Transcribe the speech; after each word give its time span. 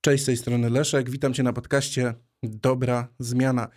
Cześć, 0.00 0.22
z 0.22 0.26
tej 0.26 0.36
strony 0.36 0.70
Leszek. 0.70 1.10
Witam 1.10 1.34
Cię 1.34 1.42
na 1.42 1.52
podcaście 1.52 2.14
Dobra 2.42 3.08
Zmiana. 3.18 3.68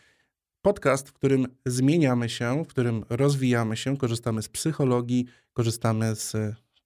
Podcast, 0.61 1.09
w 1.09 1.13
którym 1.13 1.47
zmieniamy 1.65 2.29
się, 2.29 2.63
w 2.63 2.67
którym 2.67 3.05
rozwijamy 3.09 3.77
się, 3.77 3.97
korzystamy 3.97 4.41
z 4.41 4.49
psychologii, 4.49 5.25
korzystamy 5.53 6.15
z 6.15 6.35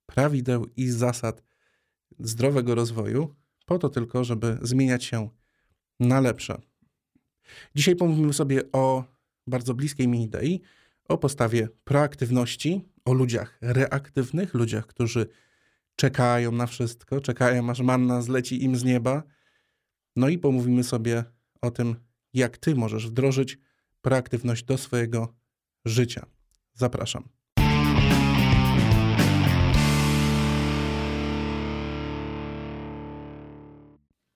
prawideł 0.05 0.65
i 0.77 0.87
zasad 0.87 1.43
zdrowego 2.19 2.75
rozwoju, 2.75 3.35
po 3.65 3.79
to 3.79 3.89
tylko, 3.89 4.23
żeby 4.23 4.57
zmieniać 4.61 5.03
się 5.03 5.29
na 5.99 6.19
lepsze. 6.19 6.61
Dzisiaj 7.75 7.95
pomówimy 7.95 8.33
sobie 8.33 8.71
o 8.71 9.03
bardzo 9.47 9.73
bliskiej 9.73 10.07
mi 10.07 10.23
idei, 10.23 10.61
o 11.09 11.17
postawie 11.17 11.69
proaktywności, 11.83 12.85
o 13.05 13.13
ludziach 13.13 13.57
reaktywnych, 13.61 14.53
ludziach, 14.53 14.87
którzy 14.87 15.27
czekają 15.95 16.51
na 16.51 16.67
wszystko, 16.67 17.21
czekają 17.21 17.69
aż 17.69 17.79
manna 17.79 18.21
zleci 18.21 18.63
im 18.63 18.75
z 18.75 18.83
nieba. 18.83 19.23
No 20.15 20.29
i 20.29 20.37
pomówimy 20.37 20.83
sobie 20.83 21.23
o 21.61 21.71
tym, 21.71 21.95
jak 22.33 22.57
ty 22.57 22.75
możesz 22.75 23.07
wdrożyć 23.07 23.57
proaktywność 24.01 24.63
do 24.63 24.77
swojego 24.77 25.35
życia. 25.85 26.25
Zapraszam. 26.73 27.29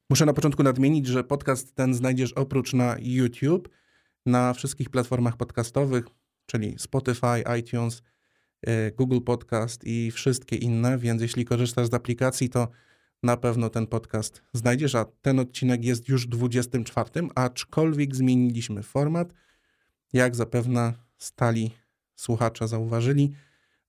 Muszę 0.09 0.25
na 0.25 0.33
początku 0.33 0.63
nadmienić, 0.63 1.07
że 1.07 1.23
podcast 1.23 1.75
ten 1.75 1.93
znajdziesz 1.93 2.33
oprócz 2.33 2.73
na 2.73 2.95
YouTube, 2.99 3.69
na 4.25 4.53
wszystkich 4.53 4.89
platformach 4.89 5.37
podcastowych, 5.37 6.05
czyli 6.45 6.75
Spotify, 6.79 7.43
iTunes, 7.59 8.01
Google 8.97 9.21
Podcast 9.21 9.83
i 9.83 10.11
wszystkie 10.11 10.55
inne, 10.55 10.97
więc 10.97 11.21
jeśli 11.21 11.45
korzystasz 11.45 11.87
z 11.87 11.93
aplikacji, 11.93 12.49
to 12.49 12.67
na 13.23 13.37
pewno 13.37 13.69
ten 13.69 13.87
podcast 13.87 14.41
znajdziesz, 14.53 14.95
a 14.95 15.05
ten 15.05 15.39
odcinek 15.39 15.85
jest 15.85 16.09
już 16.09 16.27
24, 16.27 17.09
aczkolwiek 17.35 18.15
zmieniliśmy 18.15 18.83
format. 18.83 19.33
Jak 20.13 20.35
zapewne 20.35 20.93
stali 21.17 21.71
słuchacze 22.15 22.67
zauważyli, 22.67 23.31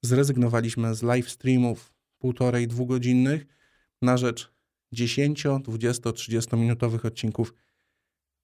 zrezygnowaliśmy 0.03 0.95
z 0.95 1.03
live 1.03 1.31
streamów 1.31 1.95
półtorej, 2.19 2.69
dwugodzinnych 2.69 3.47
na 4.03 4.17
rzecz 4.17 4.53
10, 4.93 5.45
20, 5.63 6.13
30 6.13 6.57
minutowych 6.57 7.05
odcinków 7.05 7.55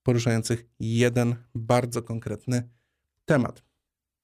poruszających 0.03 0.67
jeden 0.81 1.37
bardzo 1.55 2.03
konkretny 2.03 2.69
temat. 3.25 3.63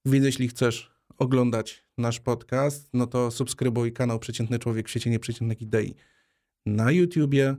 Więc 0.05 0.25
jeśli 0.25 0.48
chcesz 0.48 0.92
oglądać 1.23 1.84
nasz 1.98 2.20
podcast, 2.20 2.89
no 2.92 3.06
to 3.06 3.31
subskrybuj 3.31 3.92
kanał 3.92 4.19
Przeciętny 4.19 4.59
Człowiek 4.59 4.89
w 4.89 4.91
sieci 4.91 5.11
Nieprzeciętnych 5.11 5.62
Idei 5.62 5.95
na 6.67 6.91
YouTubie 6.91 7.56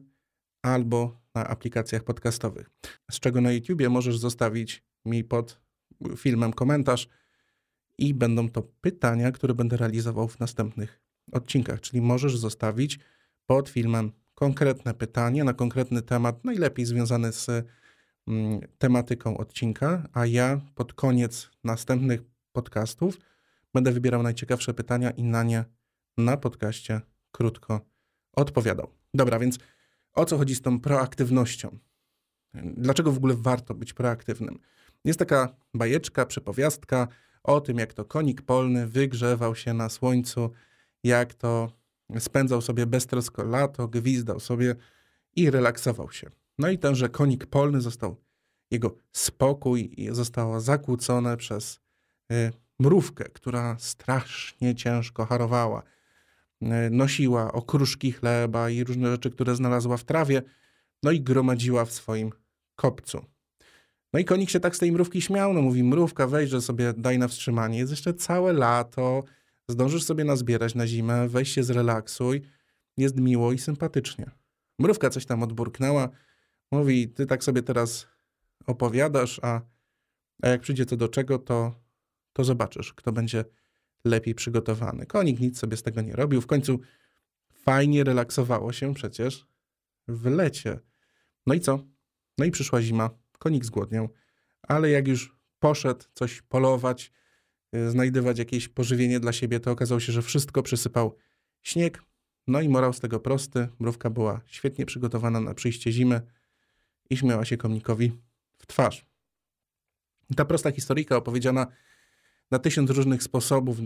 albo 0.62 1.22
na 1.36 1.48
aplikacjach 1.48 2.04
podcastowych. 2.04 2.70
Z 3.12 3.20
czego 3.20 3.42
na 3.42 3.52
YouTubie 3.52 3.90
możesz 3.90 4.18
zostawić 4.18 4.84
mi 5.06 5.24
pod 5.24 5.62
filmem 6.18 6.54
komentarz 6.54 7.08
i 7.98 8.14
będą 8.14 8.50
to 8.50 8.62
pytania, 8.82 9.32
które 9.32 9.54
będę 9.54 9.78
realizował 9.78 10.28
w 10.28 10.40
następnych 10.40 11.02
odcinkach. 11.32 11.82
Czyli 11.82 12.02
możesz 12.02 12.38
zostawić 12.38 13.00
pod 13.46 13.70
filmem 13.70 14.12
konkretne 14.36 14.94
pytanie 14.94 15.44
na 15.44 15.54
konkretny 15.54 16.02
temat, 16.02 16.44
najlepiej 16.46 16.86
związany 16.86 17.32
z 17.32 17.50
mm, 18.28 18.60
tematyką 18.78 19.38
odcinka, 19.38 20.10
a 20.14 20.26
ja 20.26 20.62
pod 20.76 20.94
koniec 20.94 21.50
następnych 21.64 22.22
podcastów 22.52 23.33
Będę 23.74 23.92
wybierał 23.92 24.24
najciekawsze 24.24 24.74
pytania 24.74 25.12
i 25.12 25.24
na 25.24 25.44
nie 25.44 25.66
na 26.18 26.38
podcaście 26.38 27.02
krótko 27.32 27.82
odpowiadał. 28.34 28.88
Dobra, 29.14 29.40
więc 29.40 29.58
o 30.14 30.26
co 30.26 30.38
chodzi 30.38 30.56
z 30.56 30.62
tą 30.62 30.80
proaktywnością? 30.80 31.78
Dlaczego 32.54 33.12
w 33.12 33.18
ogóle 33.18 33.36
warto 33.38 33.74
być 33.74 33.94
proaktywnym? 33.94 34.60
Jest 35.06 35.20
taka 35.20 35.56
bajeczka, 35.74 36.26
przepowiastka 36.26 37.08
o 37.44 37.62
tym, 37.62 37.78
jak 37.78 37.94
to 37.94 38.06
konik 38.06 38.42
polny 38.42 38.88
wygrzewał 38.88 39.56
się 39.56 39.74
na 39.74 39.90
słońcu, 39.90 40.52
jak 41.04 41.34
to 41.34 41.72
spędzał 42.20 42.62
sobie 42.62 42.86
beztrosko 42.86 43.44
lato, 43.44 43.88
gwizdał 43.88 44.40
sobie 44.40 44.76
i 45.36 45.52
relaksował 45.52 46.12
się. 46.12 46.30
No 46.58 46.70
i 46.70 46.78
tenże 46.78 47.10
konik 47.10 47.46
polny 47.46 47.82
został, 47.82 48.16
jego 48.72 48.96
spokój 49.12 49.96
zostało 50.12 50.60
zakłócone 50.60 51.38
przez 51.38 51.80
y, 52.32 52.52
mrówkę, 52.84 53.24
która 53.24 53.76
strasznie 53.80 54.76
ciężko 54.76 55.26
harowała. 55.26 55.84
E, 56.62 56.90
nosiła 56.90 57.52
okruszki 57.52 58.12
chleba 58.12 58.70
i 58.70 58.84
różne 58.84 59.12
rzeczy, 59.12 59.30
które 59.30 59.56
znalazła 59.56 59.98
w 59.98 60.04
trawie, 60.04 60.42
no 61.04 61.12
i 61.12 61.22
gromadziła 61.22 61.86
w 61.86 61.92
swoim 61.92 62.30
kopcu. 62.76 63.26
No 64.14 64.20
i 64.20 64.26
konik 64.26 64.50
się 64.50 64.60
tak 64.60 64.76
z 64.76 64.80
tej 64.80 64.92
mrówki 64.92 65.22
śmiał, 65.22 65.54
no 65.54 65.62
mówi, 65.62 65.84
mrówka 65.84 66.28
weź, 66.28 66.50
że 66.50 66.62
sobie 66.62 66.94
daj 66.98 67.20
na 67.20 67.28
wstrzymanie, 67.28 67.80
jest 67.80 67.92
jeszcze 67.92 68.14
całe 68.14 68.54
lato, 68.54 69.24
zdążysz 69.68 70.04
sobie 70.04 70.24
nazbierać 70.24 70.76
na 70.76 70.88
zimę, 70.88 71.28
weź 71.28 71.52
się 71.52 71.64
zrelaksuj, 71.64 72.42
jest 72.98 73.20
miło 73.20 73.52
i 73.52 73.58
sympatycznie. 73.58 74.32
Mrówka 74.80 75.10
coś 75.10 75.26
tam 75.26 75.44
odburknęła, 75.44 76.10
mówi, 76.72 77.10
ty 77.10 77.26
tak 77.26 77.44
sobie 77.44 77.64
teraz 77.64 78.08
opowiadasz, 78.68 79.40
a, 79.44 79.62
a 80.42 80.48
jak 80.48 80.62
przyjdzie 80.62 80.86
to 80.86 80.98
do 80.98 81.08
czego, 81.08 81.40
to 81.40 81.83
to 82.34 82.44
zobaczysz, 82.44 82.94
kto 82.94 83.12
będzie 83.12 83.46
lepiej 84.06 84.36
przygotowany. 84.36 85.06
Konik 85.06 85.40
nic 85.40 85.60
sobie 85.60 85.78
z 85.78 85.84
tego 85.84 86.02
nie 86.02 86.14
robił. 86.14 86.42
W 86.42 86.48
końcu 86.48 86.80
fajnie 87.54 88.04
relaksowało 88.04 88.74
się 88.74 88.94
przecież 88.94 89.48
w 90.08 90.26
lecie. 90.26 90.80
No 91.48 91.54
i 91.54 91.60
co? 91.60 91.80
No 92.38 92.46
i 92.46 92.52
przyszła 92.52 92.82
zima. 92.82 93.10
Konik 93.40 93.66
zgłodniał, 93.66 94.10
ale 94.62 94.90
jak 94.90 95.08
już 95.08 95.36
poszedł 95.60 96.06
coś 96.14 96.42
polować, 96.42 97.12
y, 97.76 97.90
znajdywać 97.90 98.40
jakieś 98.40 98.68
pożywienie 98.68 99.20
dla 99.20 99.34
siebie, 99.34 99.60
to 99.60 99.72
okazało 99.72 100.00
się, 100.00 100.12
że 100.12 100.22
wszystko 100.22 100.64
przysypał 100.64 101.18
śnieg. 101.62 102.04
No 102.48 102.62
i 102.62 102.70
morał 102.70 102.94
z 102.94 103.00
tego 103.00 103.20
prosty. 103.20 103.68
Mrówka 103.80 104.10
była 104.10 104.42
świetnie 104.46 104.86
przygotowana 104.86 105.40
na 105.40 105.54
przyjście 105.54 105.92
zimy 105.92 106.22
i 107.10 107.18
śmiała 107.18 107.46
się 107.46 107.58
komnikowi 107.58 108.12
w 108.58 108.68
twarz. 108.68 109.06
Ta 110.36 110.46
prosta 110.46 110.72
historyjka 110.72 111.18
opowiedziana 111.18 111.68
na 112.54 112.60
tysiąc 112.60 112.90
różnych 112.90 113.24
sposobów, 113.24 113.78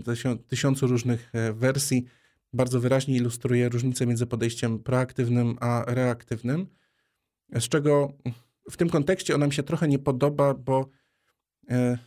tysiącu 0.48 0.86
różnych 0.86 1.30
e, 1.32 1.52
wersji, 1.52 2.04
bardzo 2.52 2.80
wyraźnie 2.80 3.16
ilustruje 3.16 3.68
różnicę 3.68 4.06
między 4.06 4.26
podejściem 4.26 4.78
proaktywnym 4.78 5.56
a 5.60 5.84
reaktywnym, 5.86 6.66
z 7.60 7.68
czego 7.68 8.12
w 8.70 8.76
tym 8.76 8.90
kontekście 8.90 9.34
ona 9.34 9.46
mi 9.46 9.52
się 9.52 9.62
trochę 9.62 9.88
nie 9.88 9.98
podoba, 9.98 10.54
bo 10.54 10.88
e, 11.70 11.98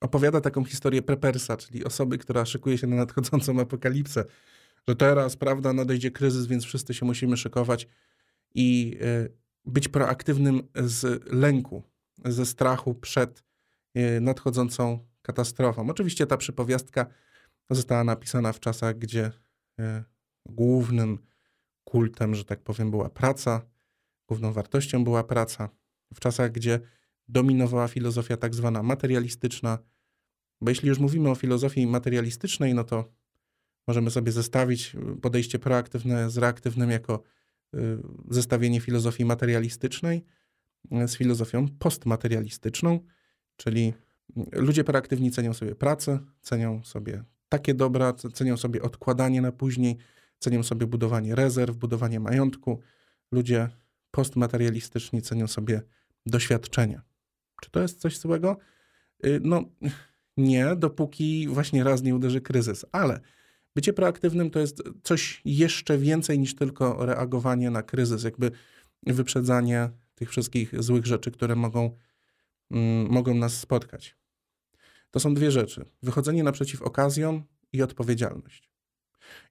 opowiada 0.00 0.40
taką 0.40 0.64
historię 0.64 1.02
prepersa, 1.02 1.56
czyli 1.56 1.84
osoby, 1.84 2.18
która 2.18 2.44
szykuje 2.44 2.78
się 2.78 2.86
na 2.86 2.96
nadchodzącą 2.96 3.60
apokalipsę, 3.60 4.24
że 4.88 4.96
teraz, 4.96 5.36
prawda, 5.36 5.72
nadejdzie 5.72 6.10
kryzys, 6.10 6.46
więc 6.46 6.64
wszyscy 6.64 6.94
się 6.94 7.06
musimy 7.06 7.36
szykować 7.36 7.88
i 8.54 8.98
e, 9.00 9.28
być 9.64 9.88
proaktywnym 9.88 10.68
z 10.74 11.24
lęku, 11.32 11.82
ze 12.24 12.46
strachu 12.46 12.94
przed 12.94 13.44
nadchodzącą 14.20 15.13
katastrofą. 15.24 15.90
Oczywiście 15.90 16.26
ta 16.26 16.36
przypowiastka 16.36 17.06
została 17.70 18.04
napisana 18.04 18.52
w 18.52 18.60
czasach, 18.60 18.98
gdzie 18.98 19.32
e, 19.78 20.04
głównym 20.46 21.18
kultem, 21.84 22.34
że 22.34 22.44
tak 22.44 22.62
powiem, 22.62 22.90
była 22.90 23.10
praca, 23.10 23.62
główną 24.28 24.52
wartością 24.52 25.04
była 25.04 25.24
praca. 25.24 25.68
W 26.14 26.20
czasach, 26.20 26.52
gdzie 26.52 26.80
dominowała 27.28 27.88
filozofia 27.88 28.36
tak 28.36 28.54
zwana 28.54 28.82
materialistyczna, 28.82 29.78
bo 30.60 30.70
jeśli 30.70 30.88
już 30.88 30.98
mówimy 30.98 31.30
o 31.30 31.34
filozofii 31.34 31.86
materialistycznej, 31.86 32.74
no 32.74 32.84
to 32.84 33.12
możemy 33.86 34.10
sobie 34.10 34.32
zestawić 34.32 34.96
podejście 35.22 35.58
proaktywne 35.58 36.30
z 36.30 36.38
reaktywnym 36.38 36.90
jako 36.90 37.22
e, 37.74 37.78
zestawienie 38.30 38.80
filozofii 38.80 39.24
materialistycznej 39.24 40.24
e, 40.90 41.08
z 41.08 41.16
filozofią 41.16 41.68
postmaterialistyczną, 41.78 43.00
czyli 43.56 43.94
Ludzie 44.52 44.84
proaktywni 44.84 45.30
cenią 45.30 45.54
sobie 45.54 45.74
pracę, 45.74 46.18
cenią 46.40 46.82
sobie 46.82 47.24
takie 47.48 47.74
dobra, 47.74 48.12
cenią 48.12 48.56
sobie 48.56 48.82
odkładanie 48.82 49.40
na 49.40 49.52
później, 49.52 49.96
cenią 50.38 50.62
sobie 50.62 50.86
budowanie 50.86 51.34
rezerw, 51.34 51.76
budowanie 51.76 52.20
majątku. 52.20 52.80
Ludzie 53.32 53.68
postmaterialistyczni 54.10 55.22
cenią 55.22 55.46
sobie 55.46 55.82
doświadczenia. 56.26 57.02
Czy 57.62 57.70
to 57.70 57.80
jest 57.80 58.00
coś 58.00 58.18
złego? 58.18 58.56
Y, 59.26 59.40
no 59.42 59.64
nie, 60.36 60.76
dopóki 60.76 61.48
właśnie 61.48 61.84
raz 61.84 62.02
nie 62.02 62.14
uderzy 62.14 62.40
kryzys, 62.40 62.86
ale 62.92 63.20
bycie 63.74 63.92
proaktywnym 63.92 64.50
to 64.50 64.60
jest 64.60 64.82
coś 65.02 65.42
jeszcze 65.44 65.98
więcej 65.98 66.38
niż 66.38 66.54
tylko 66.56 67.06
reagowanie 67.06 67.70
na 67.70 67.82
kryzys, 67.82 68.24
jakby 68.24 68.50
wyprzedzanie 69.06 69.90
tych 70.14 70.30
wszystkich 70.30 70.82
złych 70.82 71.06
rzeczy, 71.06 71.30
które 71.30 71.56
mogą 71.56 71.96
mogą 73.08 73.34
nas 73.34 73.60
spotkać. 73.60 74.16
To 75.10 75.20
są 75.20 75.34
dwie 75.34 75.50
rzeczy: 75.50 75.84
wychodzenie 76.02 76.42
naprzeciw 76.42 76.82
okazjom 76.82 77.44
i 77.72 77.82
odpowiedzialność. 77.82 78.70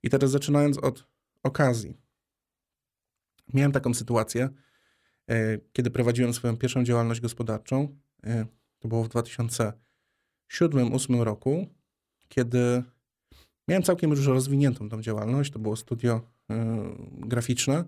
I 0.04 0.10
teraz 0.10 0.32
zaczynając 0.32 0.78
od 0.78 1.08
okazji. 1.44 1.98
Miałem 3.54 3.72
taką 3.72 3.94
sytuację, 3.94 4.50
e, 5.30 5.58
kiedy 5.74 5.92
prowadziłem 5.92 6.34
swoją 6.34 6.58
pierwszą 6.58 6.84
działalność 6.84 7.22
gospodarczą. 7.22 7.98
E, 8.24 8.46
to 8.80 8.88
było 8.88 9.04
w 9.04 9.10
2007-2008 9.10 11.24
roku, 11.24 11.68
kiedy 12.28 12.84
miałem 13.68 13.84
całkiem 13.84 14.12
już 14.12 14.28
rozwiniętą 14.28 14.90
tą 14.90 15.02
działalność. 15.02 15.52
To 15.52 15.60
było 15.60 15.76
studio 15.76 16.34
graficzne. 17.12 17.86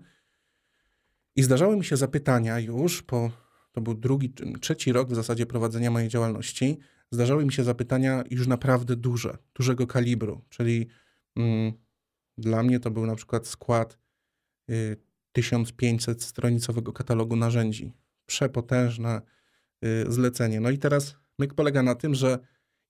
I 1.36 1.42
zdarzały 1.42 1.76
mi 1.76 1.84
się 1.84 1.96
zapytania 1.96 2.58
już 2.58 3.02
po, 3.02 3.30
to 3.76 3.80
był 3.80 3.94
drugi, 3.94 4.32
trzeci 4.60 4.92
rok 4.92 5.10
w 5.10 5.14
zasadzie 5.14 5.46
prowadzenia 5.46 5.90
mojej 5.90 6.08
działalności, 6.08 6.78
zdarzały 7.10 7.44
mi 7.44 7.52
się 7.52 7.64
zapytania 7.64 8.24
już 8.30 8.46
naprawdę 8.46 8.96
duże, 8.96 9.38
dużego 9.54 9.86
kalibru, 9.86 10.44
czyli 10.48 10.86
mm, 11.36 11.72
dla 12.38 12.62
mnie 12.62 12.80
to 12.80 12.90
był 12.90 13.06
na 13.06 13.14
przykład 13.14 13.46
skład 13.46 13.98
y, 14.70 14.96
1500 15.32 16.22
stronicowego 16.22 16.92
katalogu 16.92 17.36
narzędzi. 17.36 17.92
Przepotężne 18.26 19.22
y, 19.84 20.12
zlecenie. 20.12 20.60
No 20.60 20.70
i 20.70 20.78
teraz 20.78 21.16
myk 21.38 21.54
polega 21.54 21.82
na 21.82 21.94
tym, 21.94 22.14
że 22.14 22.38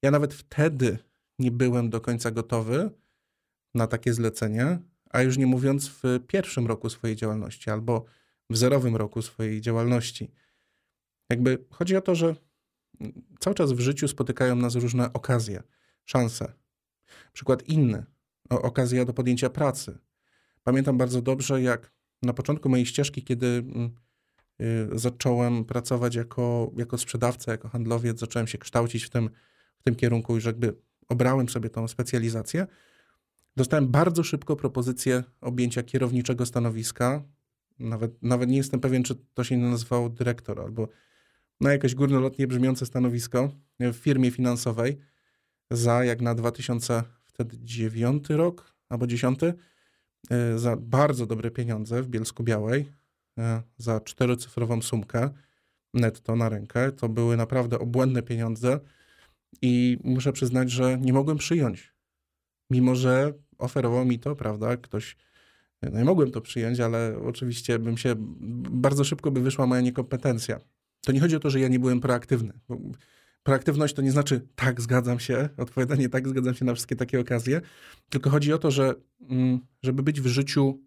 ja 0.03 0.11
nawet 0.11 0.35
wtedy 0.35 0.99
nie 1.39 1.51
byłem 1.51 1.91
do 1.91 2.01
końca 2.01 2.31
gotowy 2.31 2.91
na 3.75 3.87
takie 3.87 4.15
zlecenie, 4.15 4.79
a 5.11 5.23
już 5.23 5.39
nie 5.39 5.47
mówiąc 5.47 5.89
w 5.89 6.03
pierwszym 6.27 6.67
roku 6.67 6.91
swojej 6.91 7.17
działalności 7.17 7.71
albo 7.71 8.05
w 8.51 8.57
zerowym 8.57 8.97
roku 8.97 9.23
swojej 9.23 9.61
działalności. 9.61 10.31
Jakby 11.31 11.65
chodzi 11.71 11.97
o 11.97 12.01
to, 12.01 12.15
że 12.15 12.37
cały 13.41 13.55
czas 13.55 13.73
w 13.73 13.81
życiu 13.81 14.09
spotykają 14.09 14.57
nas 14.57 14.75
różne 14.75 15.13
okazje, 15.13 15.63
szanse. 16.05 16.53
Przykład 17.33 17.69
inny, 17.69 18.05
okazja 18.51 19.05
do 19.05 19.13
podjęcia 19.13 19.51
pracy. 19.51 19.99
Pamiętam 20.63 20.99
bardzo 20.99 21.23
dobrze, 21.23 21.63
jak 21.63 21.93
na 22.23 22.33
początku 22.33 22.69
mojej 22.69 22.87
ścieżki, 22.87 23.23
kiedy 23.23 23.47
mm, 23.47 23.91
y, 24.61 24.99
zacząłem 24.99 25.65
pracować 25.65 26.15
jako, 26.15 26.73
jako 26.77 26.99
sprzedawca, 26.99 27.53
jako 27.53 27.69
handlowiec, 27.69 28.19
zacząłem 28.19 28.47
się 28.47 28.59
kształcić 28.59 29.05
w 29.05 29.11
tym, 29.11 29.31
w 29.79 29.83
tym 29.83 29.95
kierunku, 29.95 30.35
już 30.35 30.45
jakby 30.45 30.77
obrałem 31.09 31.49
sobie 31.49 31.71
tą 31.71 31.89
specjalizację. 31.89 32.67
Dostałem 33.57 33.89
bardzo 33.89 34.23
szybko 34.25 34.57
propozycję 34.57 35.25
objęcia 35.41 35.83
kierowniczego 35.83 36.47
stanowiska. 36.47 37.23
Nawet, 37.79 38.23
nawet 38.23 38.49
nie 38.49 38.57
jestem 38.57 38.81
pewien, 38.81 39.03
czy 39.03 39.15
to 39.35 39.45
się 39.45 39.57
nazywało 39.57 40.09
dyrektor 40.09 40.61
albo 40.61 40.89
na 41.61 41.73
jakieś 41.73 41.95
górnolotnie 41.95 42.47
brzmiące 42.47 42.87
stanowisko 42.87 43.51
w 43.81 43.95
firmie 43.95 44.31
finansowej 44.31 44.99
za 45.71 46.05
jak 46.05 46.21
na 46.21 46.35
2009 46.35 48.29
rok 48.31 48.75
albo 48.89 49.07
10 49.07 49.41
e, 49.43 49.55
za 50.59 50.77
bardzo 50.77 51.27
dobre 51.27 51.51
pieniądze 51.51 52.03
w 52.03 52.09
Bielsku 52.09 52.43
Białej, 52.43 52.93
e, 53.39 53.63
za 53.77 54.01
czterocyfrową 54.01 54.83
sumkę 54.83 55.31
netto 55.95 56.37
na 56.37 56.49
rękę. 56.49 56.93
To 56.93 57.09
były 57.09 57.37
naprawdę 57.37 57.79
obłędne 57.79 58.23
pieniądze 58.23 58.81
i 59.63 59.99
muszę 60.05 60.33
przyznać, 60.33 60.71
że 60.71 60.99
nie 60.99 61.13
mogłem 61.13 61.39
przyjąć. 61.39 61.93
Mimo, 62.71 62.95
że 62.95 63.33
oferował 63.59 64.05
mi 64.05 64.19
to, 64.19 64.37
prawda, 64.37 64.77
ktoś, 64.77 65.17
no 65.83 66.05
mogłem 66.05 66.31
to 66.31 66.41
przyjąć, 66.41 66.81
ale 66.81 67.19
oczywiście 67.25 67.79
bym 67.79 67.99
się, 67.99 68.15
bardzo 68.71 69.05
szybko 69.05 69.31
by 69.31 69.41
wyszła 69.41 69.67
moja 69.67 69.81
niekompetencja. 69.81 70.61
To 71.07 71.13
nie 71.13 71.21
chodzi 71.21 71.37
o 71.37 71.41
to, 71.41 71.51
że 71.51 71.61
ja 71.61 71.69
nie 71.69 71.79
byłem 71.79 72.01
proaktywny. 72.01 72.53
Proaktywność 73.43 73.95
to 73.95 74.03
nie 74.03 74.13
znaczy 74.13 74.49
tak, 74.55 74.81
zgadzam 74.81 75.21
się, 75.21 75.49
odpowiadanie 75.57 76.09
tak, 76.09 76.29
zgadzam 76.29 76.55
się 76.55 76.65
na 76.65 76.75
wszystkie 76.75 76.97
takie 76.97 77.21
okazje, 77.21 77.61
tylko 78.11 78.31
chodzi 78.31 78.53
o 78.53 78.59
to, 78.59 78.71
że 78.71 78.95
mm, 79.31 79.61
żeby 79.83 80.03
być 80.03 80.21
w 80.21 80.27
życiu 80.27 80.81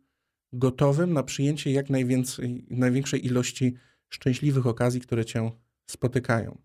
gotowym 0.53 1.13
na 1.13 1.23
przyjęcie 1.23 1.71
jak 1.71 1.89
najwięcej, 1.89 2.65
największej 2.69 3.25
ilości 3.25 3.75
szczęśliwych 4.09 4.67
okazji, 4.67 5.01
które 5.01 5.25
cię 5.25 5.51
spotykają. 5.85 6.57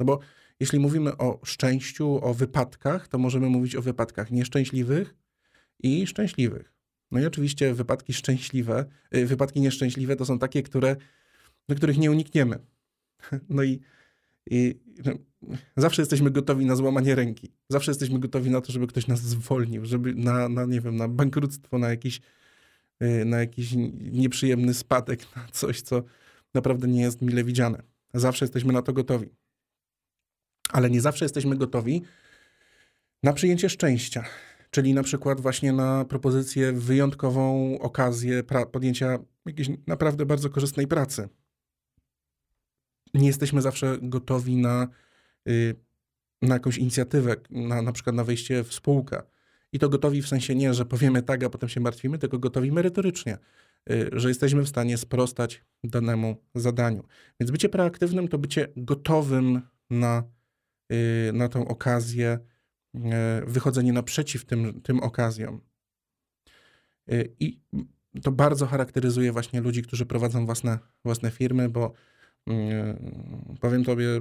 No 0.00 0.06
bo 0.06 0.18
jeśli 0.60 0.78
mówimy 0.78 1.16
o 1.16 1.40
szczęściu, 1.44 2.24
o 2.24 2.34
wypadkach, 2.34 3.08
to 3.08 3.18
możemy 3.18 3.48
mówić 3.48 3.76
o 3.76 3.82
wypadkach 3.82 4.30
nieszczęśliwych 4.30 5.14
i 5.78 6.06
szczęśliwych. 6.06 6.72
No 7.10 7.20
i 7.20 7.26
oczywiście 7.26 7.74
wypadki 7.74 8.12
szczęśliwe, 8.12 8.84
y, 9.14 9.26
wypadki 9.26 9.60
nieszczęśliwe 9.60 10.16
to 10.16 10.24
są 10.24 10.38
takie, 10.38 10.62
które, 10.62 10.96
których 11.76 11.98
nie 11.98 12.10
unikniemy. 12.10 12.58
No 13.48 13.62
i, 13.62 13.80
i 14.50 14.74
no, 15.04 15.12
zawsze 15.76 16.02
jesteśmy 16.02 16.30
gotowi 16.30 16.66
na 16.66 16.76
złamanie 16.76 17.14
ręki. 17.14 17.52
Zawsze 17.68 17.90
jesteśmy 17.90 18.18
gotowi 18.18 18.50
na 18.50 18.60
to, 18.60 18.72
żeby 18.72 18.86
ktoś 18.86 19.06
nas 19.06 19.20
zwolnił, 19.20 19.84
żeby 19.84 20.14
na, 20.14 20.48
na 20.48 20.64
nie 20.64 20.80
wiem, 20.80 20.96
na 20.96 21.08
bankructwo, 21.08 21.78
na 21.78 21.88
jakiś, 21.88 22.20
y, 23.02 23.24
na 23.24 23.38
jakiś 23.38 23.72
nieprzyjemny 24.12 24.74
spadek, 24.74 25.36
na 25.36 25.46
coś, 25.52 25.82
co 25.82 26.02
naprawdę 26.54 26.88
nie 26.88 27.00
jest 27.00 27.22
mile 27.22 27.44
widziane. 27.44 27.82
Zawsze 28.14 28.44
jesteśmy 28.44 28.72
na 28.72 28.82
to 28.82 28.92
gotowi. 28.92 29.28
Ale 30.72 30.90
nie 30.90 31.00
zawsze 31.00 31.24
jesteśmy 31.24 31.56
gotowi 31.56 32.02
na 33.22 33.32
przyjęcie 33.32 33.68
szczęścia, 33.68 34.24
czyli 34.70 34.94
na 34.94 35.02
przykład 35.02 35.40
właśnie 35.40 35.72
na 35.72 36.04
propozycję, 36.04 36.72
wyjątkową 36.72 37.78
okazję 37.80 38.42
podjęcia 38.72 39.18
jakiejś 39.46 39.68
naprawdę 39.86 40.26
bardzo 40.26 40.50
korzystnej 40.50 40.86
pracy 40.86 41.28
nie 43.14 43.26
jesteśmy 43.26 43.62
zawsze 43.62 43.98
gotowi 44.02 44.56
na, 44.56 44.88
y, 45.48 45.74
na 46.42 46.54
jakąś 46.54 46.78
inicjatywę, 46.78 47.36
na, 47.50 47.82
na 47.82 47.92
przykład 47.92 48.16
na 48.16 48.24
wejście 48.24 48.64
w 48.64 48.74
spółkę. 48.74 49.22
I 49.72 49.78
to 49.78 49.88
gotowi 49.88 50.22
w 50.22 50.28
sensie 50.28 50.54
nie, 50.54 50.74
że 50.74 50.84
powiemy 50.84 51.22
tak, 51.22 51.44
a 51.44 51.50
potem 51.50 51.68
się 51.68 51.80
martwimy, 51.80 52.18
tylko 52.18 52.38
gotowi 52.38 52.72
merytorycznie, 52.72 53.38
y, 53.90 54.10
że 54.12 54.28
jesteśmy 54.28 54.62
w 54.62 54.68
stanie 54.68 54.98
sprostać 54.98 55.64
danemu 55.84 56.36
zadaniu. 56.54 57.04
Więc 57.40 57.50
bycie 57.50 57.68
proaktywnym 57.68 58.28
to 58.28 58.38
bycie 58.38 58.68
gotowym 58.76 59.60
na, 59.90 60.22
y, 60.92 61.30
na 61.32 61.48
tą 61.48 61.68
okazję, 61.68 62.38
wychodzenie 63.46 63.92
naprzeciw 63.92 64.44
tym, 64.44 64.80
tym 64.80 65.00
okazjom. 65.00 65.60
I 67.40 67.60
to 68.22 68.32
bardzo 68.32 68.66
charakteryzuje 68.66 69.32
właśnie 69.32 69.60
ludzi, 69.60 69.82
którzy 69.82 70.06
prowadzą 70.06 70.46
własne, 70.46 70.78
własne 71.04 71.30
firmy, 71.30 71.68
bo 71.68 71.92
Powiem 73.60 73.84
tobie 73.84 74.20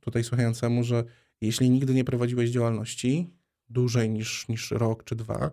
tutaj 0.00 0.24
słuchającemu, 0.24 0.84
że 0.84 1.04
jeśli 1.40 1.70
nigdy 1.70 1.94
nie 1.94 2.04
prowadziłeś 2.04 2.50
działalności 2.50 3.30
dłużej 3.68 4.10
niż, 4.10 4.48
niż 4.48 4.70
rok 4.70 5.04
czy 5.04 5.16
dwa, 5.16 5.50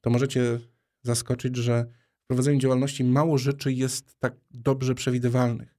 to 0.00 0.10
możecie 0.10 0.58
zaskoczyć, 1.02 1.56
że 1.56 1.86
w 2.24 2.26
prowadzeniu 2.26 2.60
działalności 2.60 3.04
mało 3.04 3.38
rzeczy 3.38 3.72
jest 3.72 4.16
tak 4.18 4.34
dobrze 4.50 4.94
przewidywalnych. 4.94 5.74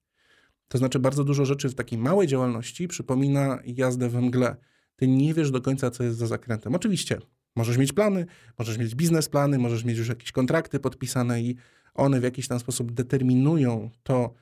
To 0.68 0.78
znaczy, 0.78 1.00
bardzo 1.00 1.24
dużo 1.24 1.46
rzeczy 1.46 1.70
w 1.70 1.76
takiej 1.76 1.98
małej 2.00 2.28
działalności 2.28 2.88
przypomina 2.88 3.60
jazdę 3.66 4.10
we 4.10 4.22
mgle. 4.22 4.56
Ty 4.96 5.08
nie 5.08 5.34
wiesz 5.34 5.52
do 5.52 5.62
końca, 5.62 5.92
co 5.92 6.04
jest 6.04 6.18
za 6.18 6.28
zakrętem. 6.28 6.76
Oczywiście, 6.76 7.20
możesz 7.56 7.78
mieć 7.78 7.94
plany, 7.94 8.26
możesz 8.60 8.78
mieć 8.78 8.96
biznesplany, 8.96 9.60
możesz 9.60 9.84
mieć 9.84 9.98
już 9.98 10.08
jakieś 10.08 10.32
kontrakty 10.32 10.80
podpisane 10.80 11.42
i 11.42 11.56
one 11.94 12.20
w 12.20 12.24
jakiś 12.24 12.48
tam 12.48 12.60
sposób 12.60 12.92
determinują 12.92 13.90
to, 14.04 14.34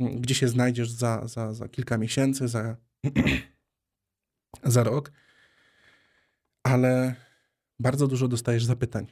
gdzie 0.00 0.34
się 0.34 0.48
znajdziesz 0.48 0.90
za, 0.90 1.28
za, 1.28 1.54
za 1.54 1.68
kilka 1.68 1.98
miesięcy, 1.98 2.48
za, 2.48 2.76
za 4.64 4.82
rok, 4.84 5.12
ale 6.62 7.14
bardzo 7.78 8.06
dużo 8.06 8.28
dostajesz 8.28 8.64
zapytań. 8.64 9.06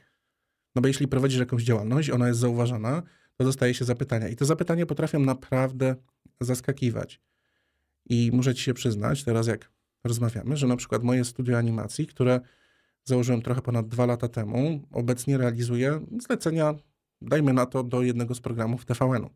No 0.75 0.83
bo 0.83 0.89
jeśli 0.89 1.09
prowadzisz 1.09 1.41
jakąś 1.41 1.63
działalność, 1.63 2.11
ona 2.11 2.29
jest 2.29 2.41
zauważana, 2.41 3.03
to 3.37 3.45
dostaje 3.45 3.75
się 3.75 3.85
zapytania. 3.85 4.29
I 4.29 4.37
te 4.37 4.45
zapytania 4.45 4.87
potrafią 4.87 5.21
naprawdę 5.21 5.97
zaskakiwać. 6.41 7.21
I 8.07 8.31
muszę 8.33 8.55
ci 8.55 8.63
się 8.63 8.75
przyznać, 8.75 9.25
teraz 9.25 9.47
jak 9.47 9.71
rozmawiamy, 10.05 10.57
że 10.57 10.67
na 10.67 10.77
przykład 10.77 11.03
moje 11.03 11.25
studio 11.25 11.59
animacji, 11.59 12.07
które 12.07 12.41
założyłem 13.05 13.43
trochę 13.43 13.63
ponad 13.63 13.89
dwa 13.89 14.07
lata 14.07 14.29
temu, 14.29 14.83
obecnie 14.91 15.39
realizuje 15.39 16.01
zlecenia, 16.19 16.75
dajmy 17.23 17.53
na 17.53 17.67
to, 17.67 17.83
do 17.83 18.03
jednego 18.03 18.35
z 18.35 18.41
programów 18.41 18.85
TVN-u. 18.85 19.31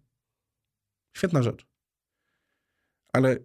Świetna 1.12 1.42
rzecz. 1.42 1.66
Ale 3.12 3.36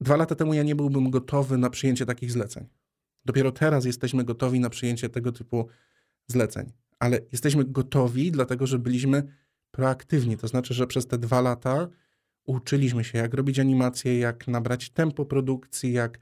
dwa 0.00 0.16
lata 0.16 0.34
temu 0.34 0.54
ja 0.54 0.62
nie 0.62 0.74
byłbym 0.74 1.10
gotowy 1.10 1.58
na 1.58 1.70
przyjęcie 1.70 2.06
takich 2.06 2.32
zleceń. 2.32 2.68
Dopiero 3.24 3.52
teraz 3.52 3.84
jesteśmy 3.84 4.24
gotowi 4.24 4.60
na 4.60 4.70
przyjęcie 4.70 5.08
tego 5.08 5.32
typu 5.32 5.68
zleceń. 6.26 6.72
Ale 6.98 7.20
jesteśmy 7.32 7.64
gotowi, 7.64 8.32
dlatego 8.32 8.66
że 8.66 8.78
byliśmy 8.78 9.22
proaktywni. 9.70 10.36
To 10.36 10.48
znaczy, 10.48 10.74
że 10.74 10.86
przez 10.86 11.06
te 11.06 11.18
dwa 11.18 11.40
lata 11.40 11.88
uczyliśmy 12.44 13.04
się, 13.04 13.18
jak 13.18 13.34
robić 13.34 13.58
animacje, 13.58 14.18
jak 14.18 14.48
nabrać 14.48 14.90
tempo 14.90 15.24
produkcji, 15.24 15.92
jak 15.92 16.18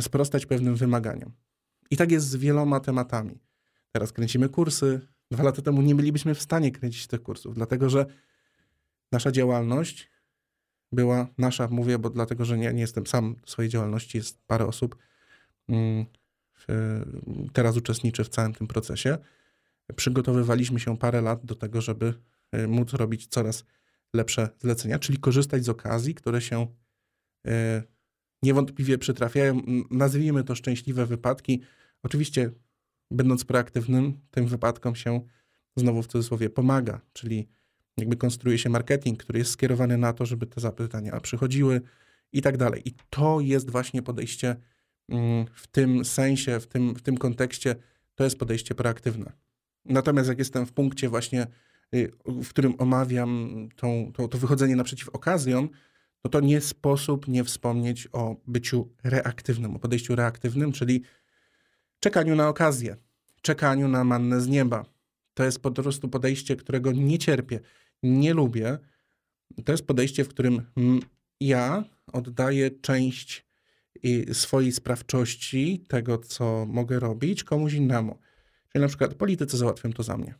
sprostać 0.00 0.46
pewnym 0.46 0.76
wymaganiom. 0.76 1.32
I 1.90 1.96
tak 1.96 2.10
jest 2.10 2.26
z 2.26 2.36
wieloma 2.36 2.80
tematami. 2.80 3.40
Teraz 3.92 4.12
kręcimy 4.12 4.48
kursy. 4.48 5.00
Dwa 5.30 5.42
lata 5.42 5.62
temu 5.62 5.82
nie 5.82 5.94
bylibyśmy 5.94 6.34
w 6.34 6.42
stanie 6.42 6.70
kręcić 6.72 7.06
tych 7.06 7.22
kursów, 7.22 7.54
dlatego 7.54 7.90
że 7.90 8.06
nasza 9.12 9.32
działalność 9.32 10.09
była 10.92 11.26
nasza, 11.38 11.68
mówię, 11.68 11.98
bo 11.98 12.10
dlatego, 12.10 12.44
że 12.44 12.58
nie, 12.58 12.72
nie 12.72 12.80
jestem 12.80 13.06
sam 13.06 13.36
w 13.44 13.50
swojej 13.50 13.68
działalności, 13.68 14.18
jest 14.18 14.38
parę 14.46 14.66
osób, 14.66 14.96
mm, 15.68 16.06
teraz 17.52 17.76
uczestniczy 17.76 18.24
w 18.24 18.28
całym 18.28 18.54
tym 18.54 18.66
procesie. 18.66 19.18
Przygotowywaliśmy 19.96 20.80
się 20.80 20.98
parę 20.98 21.20
lat 21.20 21.44
do 21.44 21.54
tego, 21.54 21.80
żeby 21.80 22.14
y, 22.54 22.68
móc 22.68 22.92
robić 22.92 23.26
coraz 23.26 23.64
lepsze 24.14 24.48
zlecenia, 24.60 24.98
czyli 24.98 25.18
korzystać 25.18 25.64
z 25.64 25.68
okazji, 25.68 26.14
które 26.14 26.40
się 26.40 26.66
y, 27.46 27.50
niewątpliwie 28.42 28.98
przytrafiają. 28.98 29.62
Nazwijmy 29.90 30.44
to 30.44 30.54
szczęśliwe 30.54 31.06
wypadki. 31.06 31.60
Oczywiście, 32.02 32.50
będąc 33.10 33.44
proaktywnym, 33.44 34.20
tym 34.30 34.46
wypadkom 34.46 34.94
się 34.96 35.20
znowu 35.76 36.02
w 36.02 36.06
cudzysłowie 36.06 36.50
pomaga, 36.50 37.00
czyli 37.12 37.48
jakby 37.96 38.16
konstruuje 38.16 38.58
się 38.58 38.70
marketing, 38.70 39.22
który 39.22 39.38
jest 39.38 39.50
skierowany 39.50 39.98
na 39.98 40.12
to, 40.12 40.26
żeby 40.26 40.46
te 40.46 40.60
zapytania 40.60 41.20
przychodziły 41.20 41.80
i 42.32 42.42
tak 42.42 42.56
dalej. 42.56 42.88
I 42.88 42.94
to 43.10 43.40
jest 43.40 43.70
właśnie 43.70 44.02
podejście 44.02 44.56
mm, 45.08 45.46
w 45.54 45.66
tym 45.66 46.04
sensie, 46.04 46.60
w 46.60 46.66
tym, 46.66 46.94
w 46.94 47.02
tym 47.02 47.18
kontekście, 47.18 47.76
to 48.14 48.24
jest 48.24 48.38
podejście 48.38 48.74
proaktywne. 48.74 49.32
Natomiast 49.84 50.28
jak 50.28 50.38
jestem 50.38 50.66
w 50.66 50.72
punkcie 50.72 51.08
właśnie, 51.08 51.46
y, 51.94 52.12
w 52.26 52.48
którym 52.48 52.74
omawiam 52.78 53.68
tą, 53.76 54.12
to, 54.14 54.28
to 54.28 54.38
wychodzenie 54.38 54.76
naprzeciw 54.76 55.08
okazjom, 55.08 55.68
no 56.24 56.30
to 56.30 56.40
nie 56.40 56.60
sposób 56.60 57.28
nie 57.28 57.44
wspomnieć 57.44 58.08
o 58.12 58.36
byciu 58.46 58.88
reaktywnym, 59.04 59.76
o 59.76 59.78
podejściu 59.78 60.14
reaktywnym, 60.14 60.72
czyli 60.72 61.02
czekaniu 62.00 62.36
na 62.36 62.48
okazję, 62.48 62.96
czekaniu 63.42 63.88
na 63.88 64.04
mannę 64.04 64.40
z 64.40 64.48
nieba. 64.48 64.84
To 65.34 65.44
jest 65.44 65.60
po 65.60 65.70
prostu 65.70 66.08
podejście, 66.08 66.56
którego 66.56 66.92
nie 66.92 67.18
cierpię, 67.18 67.60
nie 68.02 68.34
lubię. 68.34 68.78
To 69.64 69.72
jest 69.72 69.86
podejście, 69.86 70.24
w 70.24 70.28
którym 70.28 70.62
ja 71.40 71.84
oddaję 72.12 72.70
część 72.70 73.46
swojej 74.32 74.72
sprawczości, 74.72 75.84
tego, 75.88 76.18
co 76.18 76.66
mogę 76.66 77.00
robić, 77.00 77.44
komuś 77.44 77.72
innemu. 77.72 78.18
Czyli 78.72 78.82
na 78.82 78.88
przykład 78.88 79.14
politycy 79.14 79.56
załatwią 79.56 79.92
to 79.92 80.02
za 80.02 80.16
mnie. 80.16 80.34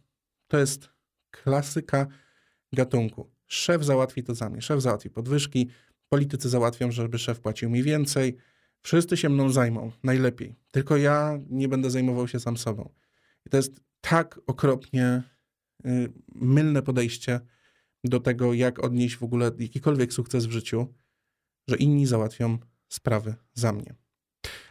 To 0.49 0.59
jest 0.59 0.88
klasyka 1.30 2.06
gatunku. 2.73 3.30
Szef 3.47 3.85
załatwi 3.85 4.23
to 4.23 4.35
za 4.35 4.50
mnie. 4.50 4.62
Szef 4.62 4.82
załatwi 4.82 5.11
podwyżki, 5.11 5.68
politycy 6.09 6.49
załatwią, 6.49 6.90
żeby 6.90 7.18
szef 7.18 7.40
płacił 7.40 7.70
mi 7.70 7.82
więcej. 7.82 8.37
Wszyscy 8.82 9.16
się 9.16 9.28
mną 9.28 9.50
zajmą, 9.50 9.92
najlepiej. 10.02 10.54
Tylko 10.70 10.97
ja 10.97 11.38
nie 11.50 11.68
będę 11.68 11.90
zajmował 11.90 12.28
się 12.28 12.40
sam 12.40 12.56
sobą. 12.56 12.92
I 13.47 13.50
to 13.50 13.56
jest 13.56 13.80
tak 14.00 14.40
okropnie 14.47 15.23
y, 15.87 16.12
mylne 16.35 16.83
podejście 16.83 17.40
do 18.04 18.21
tego, 18.21 18.54
jak 18.54 18.85
odnieść 18.85 19.16
w 19.16 19.23
ogóle 19.23 19.50
jakikolwiek 19.59 20.12
sukces 20.12 20.47
w 20.47 20.50
życiu, 20.50 20.95
że 21.69 21.76
inni 21.76 22.07
załatwią 22.07 22.59
sprawy 22.88 23.35
za 23.54 23.73
mnie. 23.73 23.95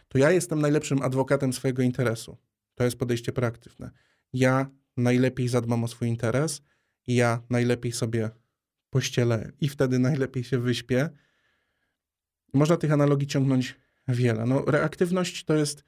To 0.07 0.17
ja 0.17 0.31
jestem 0.31 0.61
najlepszym 0.61 1.01
adwokatem 1.01 1.53
swojego 1.53 1.81
interesu. 1.83 2.37
To 2.75 2.83
jest 2.83 2.97
podejście 2.97 3.31
proaktywne. 3.31 3.91
Ja 4.33 4.71
najlepiej 4.97 5.47
zadbam 5.47 5.83
o 5.83 5.87
swój 5.87 6.07
interes, 6.07 6.61
ja 7.07 7.41
najlepiej 7.49 7.91
sobie 7.91 8.29
pościelę 8.89 9.51
i 9.61 9.69
wtedy 9.69 9.99
najlepiej 9.99 10.43
się 10.43 10.59
wyśpię. 10.59 11.09
Można 12.53 12.77
tych 12.77 12.91
analogii 12.91 13.27
ciągnąć 13.27 13.75
wiele. 14.07 14.45
No, 14.45 14.65
reaktywność 14.65 15.43
to 15.43 15.55
jest 15.55 15.83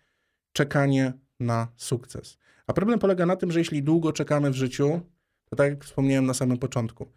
czekanie 0.54 1.14
na 1.40 1.68
sukces. 1.76 2.38
A 2.68 2.74
problem 2.74 3.00
polega 3.00 3.26
na 3.26 3.36
tym, 3.36 3.52
że 3.52 3.60
jeśli 3.60 3.84
długo 3.84 4.14
czekamy 4.14 4.52
w 4.52 4.56
życiu, 4.56 5.02
to 5.50 5.56
tak 5.56 5.70
jak 5.70 5.86
wspomniałem 5.86 6.26
na 6.26 6.34
samym 6.34 6.58
początku, 6.58 7.12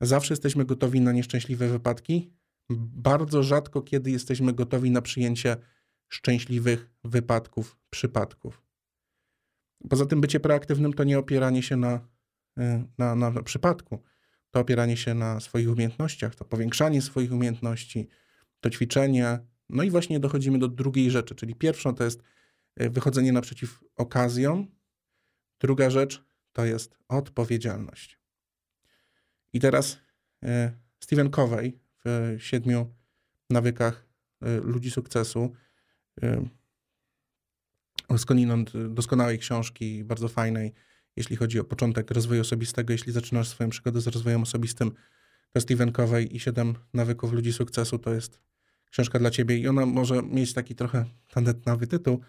zawsze 0.00 0.32
jesteśmy 0.32 0.64
gotowi 0.64 1.00
na 1.00 1.12
nieszczęśliwe 1.12 1.68
wypadki. 1.68 2.30
Bardzo 2.70 3.42
rzadko 3.42 3.82
kiedy 3.82 4.10
jesteśmy 4.10 4.52
gotowi 4.52 4.90
na 4.90 5.02
przyjęcie 5.02 5.56
szczęśliwych 6.08 6.90
wypadków, 7.04 7.78
przypadków. 7.90 8.62
Poza 9.88 10.06
tym 10.06 10.20
bycie 10.20 10.40
proaktywnym 10.40 10.92
to 10.92 11.04
nie 11.04 11.18
opieranie 11.18 11.62
się 11.62 11.76
na, 11.76 12.00
y, 12.58 12.62
na, 12.98 13.14
na, 13.14 13.42
przypadku, 13.42 14.02
to 14.50 14.60
opieranie 14.60 14.96
się 14.96 15.14
na 15.14 15.40
swoich 15.40 15.70
umiejętnościach, 15.70 16.34
to 16.34 16.44
powiększanie 16.44 17.02
swoich 17.02 17.32
umiejętności, 17.32 18.08
to 18.60 18.70
ćwiczenie. 18.70 19.38
No 19.68 19.82
i 19.82 19.90
właśnie 19.90 20.20
dochodzimy 20.20 20.58
do 20.58 20.68
drugiej 20.68 21.10
rzeczy, 21.10 21.34
czyli 21.34 21.54
pierwszą 21.54 21.94
to 21.94 22.04
jest 22.04 22.22
wychodzenie 22.76 23.32
naprzeciw 23.32 23.84
okazjom, 23.96 24.66
druga 25.60 25.90
rzecz 25.90 26.24
to 26.52 26.64
jest 26.64 26.98
odpowiedzialność. 27.08 28.18
I 29.52 29.60
teraz 29.60 29.98
y, 30.42 30.48
Stephen 31.00 31.30
Covey 31.30 31.78
w 32.04 32.36
siedmiu 32.38 32.94
nawykach 33.50 34.06
ludzi 34.40 34.90
sukcesu 34.90 35.52
skądinąd 38.18 38.72
doskonałej 38.88 39.38
książki, 39.38 40.04
bardzo 40.04 40.28
fajnej, 40.28 40.72
jeśli 41.16 41.36
chodzi 41.36 41.60
o 41.60 41.64
początek 41.64 42.10
rozwoju 42.10 42.40
osobistego, 42.40 42.92
jeśli 42.92 43.12
zaczynasz 43.12 43.48
swoją 43.48 43.70
przygodę 43.70 44.00
z 44.00 44.06
rozwojem 44.06 44.42
osobistym, 44.42 44.92
to 45.52 45.60
Stephen 45.60 45.92
Covey 45.92 46.36
i 46.36 46.40
7 46.40 46.74
nawyków 46.94 47.32
ludzi 47.32 47.52
sukcesu 47.52 47.98
to 47.98 48.14
jest 48.14 48.40
książka 48.90 49.18
dla 49.18 49.30
ciebie. 49.30 49.58
I 49.58 49.68
ona 49.68 49.86
może 49.86 50.22
mieć 50.22 50.52
taki 50.52 50.74
trochę 50.74 51.04
tandetnawy 51.30 51.86
tytuł, 51.86 52.20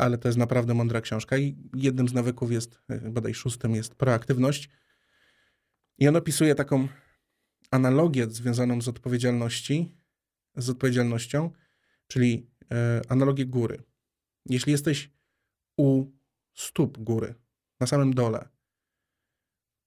ale 0.00 0.18
to 0.18 0.28
jest 0.28 0.38
naprawdę 0.38 0.74
mądra 0.74 1.00
książka 1.00 1.38
i 1.38 1.56
jednym 1.74 2.08
z 2.08 2.12
nawyków 2.12 2.52
jest, 2.52 2.80
e, 2.88 3.10
bodaj 3.10 3.34
szóstym 3.34 3.74
jest 3.74 3.94
proaktywność 3.94 4.70
i 5.98 6.08
on 6.08 6.16
opisuje 6.16 6.54
taką 6.54 6.88
analogię 7.70 8.30
związaną 8.30 8.80
z 8.82 8.88
odpowiedzialności, 8.88 9.96
z 10.56 10.70
odpowiedzialnością, 10.70 11.50
czyli 12.06 12.50
e, 12.72 13.00
analogię 13.08 13.46
góry. 13.46 13.82
Jeśli 14.46 14.72
jesteś 14.72 15.10
u 15.76 16.06
stóp 16.54 16.98
góry, 16.98 17.34
na 17.80 17.86
samym 17.86 18.14
dole, 18.14 18.48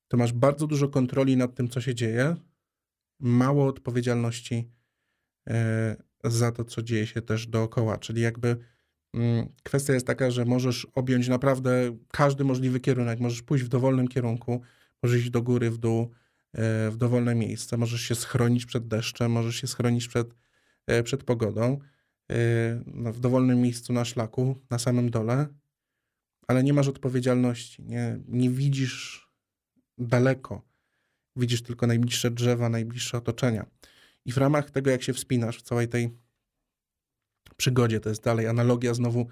to 0.08 0.18
masz 0.18 0.34
bardzo 0.34 0.68
dużo 0.68 0.88
kontroli 0.88 1.38
nad 1.38 1.56
tym, 1.56 1.70
co 1.70 1.82
się 1.82 1.96
dzieje, 1.96 2.36
mało 3.20 3.68
odpowiedzialności 3.68 4.72
e, 5.50 5.96
za 6.24 6.52
to, 6.52 6.64
co 6.64 6.84
dzieje 6.84 7.08
się 7.08 7.22
też 7.22 7.48
dookoła. 7.48 7.98
Czyli 7.98 8.22
jakby 8.22 8.58
kwestia 9.64 9.94
jest 9.94 10.08
taka, 10.08 10.32
że 10.32 10.46
możesz 10.46 10.88
objąć 10.96 11.28
naprawdę 11.28 11.98
każdy 12.12 12.44
możliwy 12.44 12.80
kierunek, 12.80 13.20
możesz 13.20 13.42
pójść 13.42 13.66
w 13.66 13.68
dowolnym 13.68 14.08
kierunku, 14.08 14.62
możesz 15.04 15.20
iść 15.20 15.30
do 15.30 15.42
góry, 15.42 15.72
w 15.72 15.78
dół, 15.78 16.02
e, 16.54 16.92
w 16.92 16.98
dowolne 16.98 17.36
miejsce, 17.36 17.78
możesz 17.78 18.02
się 18.02 18.16
schronić 18.16 18.66
przed 18.66 18.88
deszczem, 18.88 19.32
możesz 19.32 19.56
się 19.56 19.68
schronić 19.68 20.08
przed, 20.08 20.34
e, 20.88 21.04
przed 21.04 21.24
pogodą 21.24 21.80
no, 22.86 23.14
w 23.14 23.20
dowolnym 23.20 23.62
miejscu 23.62 23.94
na 23.94 24.06
szlaku, 24.06 24.62
na 24.70 24.80
samym 24.80 25.10
dole, 25.10 25.48
ale 26.48 26.64
nie 26.64 26.74
masz 26.74 26.88
odpowiedzialności, 26.88 27.84
nie, 27.84 28.20
nie 28.28 28.50
widzisz 28.50 29.28
daleko, 29.98 30.62
widzisz 31.36 31.62
tylko 31.62 31.88
najbliższe 31.88 32.32
drzewa, 32.32 32.70
najbliższe 32.70 33.18
otoczenia. 33.18 33.66
I 34.26 34.32
w 34.32 34.38
ramach 34.38 34.72
tego, 34.72 34.92
jak 34.92 35.04
się 35.04 35.14
wspinasz 35.14 35.58
w 35.58 35.62
całej 35.62 35.88
tej 35.88 36.18
przygodzie, 37.54 38.00
to 38.00 38.10
jest 38.10 38.24
dalej 38.24 38.48
analogia 38.48 38.94
znowu, 38.94 39.28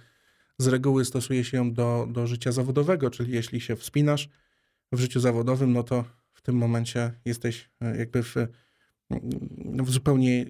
z 0.57 0.67
reguły 0.67 1.05
stosuje 1.05 1.43
się 1.43 1.57
ją 1.57 1.73
do, 1.73 2.07
do 2.11 2.27
życia 2.27 2.51
zawodowego, 2.51 3.09
czyli 3.09 3.33
jeśli 3.33 3.61
się 3.61 3.75
wspinasz 3.75 4.29
w 4.91 4.99
życiu 4.99 5.19
zawodowym, 5.19 5.73
no 5.73 5.83
to 5.83 6.05
w 6.33 6.41
tym 6.41 6.55
momencie 6.55 7.13
jesteś 7.25 7.69
e, 7.81 7.97
jakby 7.97 8.23
w, 8.23 8.35
w 9.83 9.89
zupełnie 9.89 10.45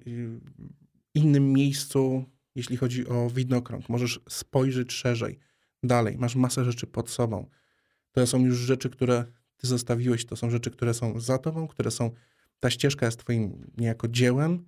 innym 1.14 1.52
miejscu, 1.52 2.24
jeśli 2.54 2.76
chodzi 2.76 3.08
o 3.08 3.30
widnokrąg. 3.30 3.88
Możesz 3.88 4.20
spojrzeć 4.28 4.92
szerzej, 4.92 5.38
dalej. 5.82 6.18
Masz 6.18 6.36
masę 6.36 6.64
rzeczy 6.64 6.86
pod 6.86 7.10
sobą. 7.10 7.46
To 8.12 8.26
są 8.26 8.44
już 8.44 8.58
rzeczy, 8.58 8.90
które 8.90 9.24
ty 9.56 9.66
zostawiłeś, 9.66 10.26
to 10.26 10.36
są 10.36 10.50
rzeczy, 10.50 10.70
które 10.70 10.94
są 10.94 11.20
za 11.20 11.38
tobą, 11.38 11.68
które 11.68 11.90
są. 11.90 12.10
Ta 12.60 12.70
ścieżka 12.70 13.06
jest 13.06 13.18
twoim 13.18 13.70
niejako 13.78 14.08
dziełem. 14.08 14.66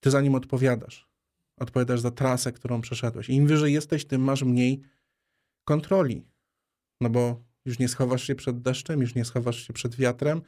Ty 0.00 0.10
za 0.10 0.20
nim 0.20 0.34
odpowiadasz. 0.34 1.08
Odpowiadasz 1.60 2.00
za 2.00 2.10
trasę, 2.10 2.52
którą 2.52 2.80
przeszedłeś. 2.80 3.28
I 3.28 3.34
im 3.34 3.46
wyżej 3.46 3.72
jesteś, 3.72 4.04
tym 4.04 4.22
masz 4.22 4.42
mniej 4.42 4.82
kontroli. 5.64 6.26
No 7.00 7.10
bo 7.10 7.44
już 7.64 7.78
nie 7.78 7.88
schowasz 7.88 8.22
się 8.22 8.34
przed 8.34 8.62
deszczem, 8.62 9.00
już 9.00 9.14
nie 9.14 9.24
schowasz 9.24 9.66
się 9.66 9.72
przed 9.72 9.96
wiatrem, 9.96 10.42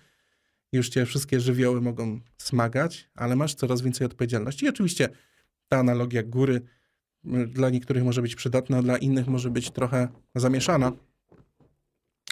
już 0.72 0.88
cię 0.88 1.06
wszystkie 1.06 1.40
żywioły 1.40 1.80
mogą 1.80 2.20
smagać, 2.38 3.10
ale 3.14 3.36
masz 3.36 3.54
coraz 3.54 3.82
więcej 3.82 4.04
odpowiedzialności. 4.06 4.66
I 4.66 4.68
oczywiście 4.68 5.08
ta 5.68 5.78
analogia 5.78 6.22
góry 6.22 6.60
dla 7.46 7.70
niektórych 7.70 8.04
może 8.04 8.22
być 8.22 8.34
przydatna, 8.34 8.82
dla 8.82 8.98
innych 8.98 9.26
może 9.26 9.50
być 9.50 9.70
trochę 9.70 10.08
zamieszana. 10.34 10.92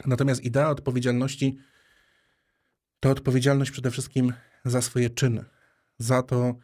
Natomiast 0.07 0.45
idea 0.45 0.71
odpowiedzialności 0.71 1.59
to 3.01 3.11
odpowiedzialność 3.11 3.71
przede 3.71 3.91
wszystkim 3.91 4.33
za 4.65 4.83
swoje 4.83 5.11
czyny, 5.11 5.45
za 5.99 6.23
to, 6.23 6.55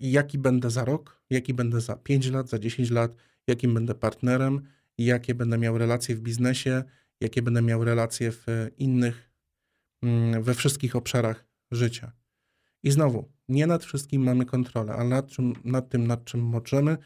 jaki 0.00 0.38
będę 0.38 0.70
za 0.70 0.84
rok, 0.84 1.22
jaki 1.30 1.54
będę 1.54 1.80
za 1.80 1.96
5 1.96 2.30
lat, 2.30 2.48
za 2.48 2.58
10 2.58 2.90
lat, 2.90 3.14
jakim 3.46 3.74
będę 3.74 3.94
partnerem, 3.94 4.62
jakie 4.98 5.34
będę 5.34 5.58
miał 5.58 5.78
relacje 5.78 6.16
w 6.16 6.20
biznesie, 6.20 6.84
jakie 7.20 7.42
będę 7.42 7.62
miał 7.62 7.84
relacje 7.84 8.32
w 8.32 8.46
innych, 8.78 9.30
mm, 10.02 10.42
we 10.42 10.54
wszystkich 10.54 10.96
obszarach 10.96 11.46
życia. 11.70 12.12
I 12.82 12.90
znowu, 12.90 13.32
nie 13.48 13.66
nad 13.66 13.84
wszystkim 13.84 14.22
mamy 14.22 14.44
kontrolę, 14.44 14.92
ale 14.92 15.08
nad, 15.08 15.28
czym, 15.28 15.52
nad 15.64 15.88
tym, 15.88 16.06
nad 16.06 16.24
czym 16.24 16.40
możemy 16.40 16.96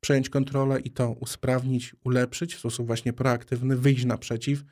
przejąć 0.00 0.28
kontrolę 0.28 0.80
i 0.80 0.90
to 0.90 1.12
usprawnić, 1.12 1.96
ulepszyć 2.04 2.54
w 2.54 2.58
sposób 2.58 2.86
właśnie 2.86 3.12
proaktywny, 3.12 3.76
wyjść 3.76 4.04
naprzeciw 4.04 4.64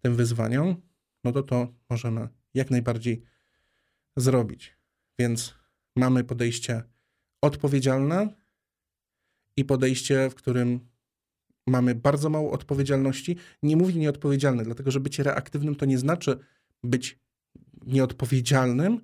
tym 0.00 0.16
wyzwaniom, 0.16 0.76
no 1.24 1.32
to 1.32 1.42
to 1.42 1.74
możemy 1.90 2.28
jak 2.54 2.70
najbardziej 2.70 3.22
zrobić. 4.16 4.76
Więc 5.18 5.54
mamy 5.96 6.24
podejście 6.24 6.82
odpowiedzialne 7.42 8.28
i 9.56 9.64
podejście, 9.64 10.30
w 10.30 10.34
którym 10.34 10.80
mamy 11.66 11.94
bardzo 11.94 12.30
mało 12.30 12.52
odpowiedzialności. 12.52 13.36
Nie 13.62 13.76
mówię 13.76 13.94
nieodpowiedzialny, 13.94 14.64
dlatego 14.64 14.90
że 14.90 15.00
bycie 15.00 15.22
reaktywnym 15.22 15.74
to 15.74 15.86
nie 15.86 15.98
znaczy 15.98 16.38
być 16.84 17.18
nieodpowiedzialnym, 17.86 19.00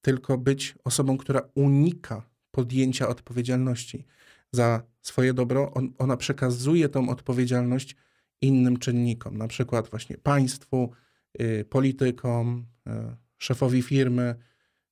tylko 0.00 0.38
być 0.38 0.74
osobą, 0.84 1.18
która 1.18 1.40
unika 1.54 2.30
podjęcia 2.50 3.08
odpowiedzialności 3.08 4.06
za 4.52 4.82
swoje 5.02 5.34
dobro. 5.34 5.72
On, 5.74 5.92
ona 5.98 6.16
przekazuje 6.16 6.88
tą 6.88 7.08
odpowiedzialność 7.08 7.96
innym 8.40 8.78
czynnikom, 8.78 9.36
na 9.36 9.48
przykład 9.48 9.90
właśnie 9.90 10.18
państwu, 10.18 10.92
y, 11.40 11.64
politykom, 11.70 12.66
y, 12.86 12.90
szefowi 13.38 13.82
firmy. 13.82 14.34